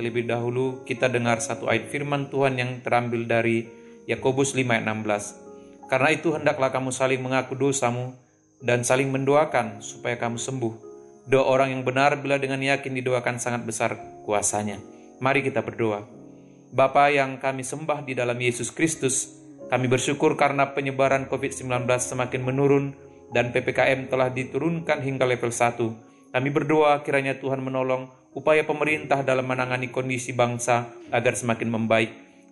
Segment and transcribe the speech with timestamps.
[0.00, 3.68] terlebih dahulu kita dengar satu ayat firman Tuhan yang terambil dari
[4.08, 5.92] Yakobus 5 ayat 16.
[5.92, 8.16] Karena itu hendaklah kamu saling mengaku dosamu
[8.64, 10.88] dan saling mendoakan supaya kamu sembuh.
[11.28, 14.80] Doa orang yang benar bila dengan yakin didoakan sangat besar kuasanya.
[15.20, 16.08] Mari kita berdoa.
[16.72, 19.36] Bapa yang kami sembah di dalam Yesus Kristus,
[19.68, 22.96] kami bersyukur karena penyebaran COVID-19 semakin menurun
[23.36, 26.32] dan PPKM telah diturunkan hingga level 1.
[26.32, 32.10] Kami berdoa kiranya Tuhan menolong upaya pemerintah dalam menangani kondisi bangsa agar semakin membaik.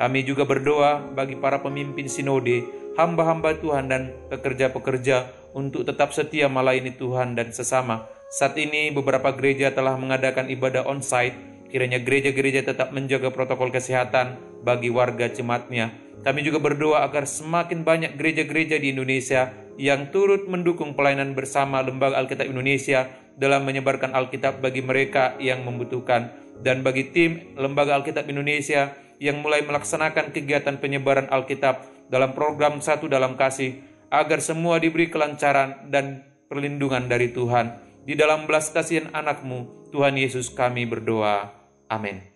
[0.00, 2.64] Kami juga berdoa bagi para pemimpin sinode,
[2.96, 8.08] hamba-hamba Tuhan dan pekerja-pekerja untuk tetap setia melayani Tuhan dan sesama.
[8.30, 11.34] Saat ini beberapa gereja telah mengadakan ibadah on-site,
[11.68, 16.09] kiranya gereja-gereja tetap menjaga protokol kesehatan bagi warga jemaatnya.
[16.20, 22.20] Kami juga berdoa agar semakin banyak gereja-gereja di Indonesia yang turut mendukung pelayanan bersama Lembaga
[22.20, 23.08] Alkitab Indonesia
[23.40, 26.28] dalam menyebarkan Alkitab bagi mereka yang membutuhkan
[26.60, 33.08] dan bagi tim Lembaga Alkitab Indonesia yang mulai melaksanakan kegiatan penyebaran Alkitab dalam program Satu
[33.08, 33.80] Dalam Kasih
[34.12, 37.80] agar semua diberi kelancaran dan perlindungan dari Tuhan.
[38.04, 41.52] Di dalam belas kasihan anakmu, Tuhan Yesus kami berdoa.
[41.86, 42.29] Amin.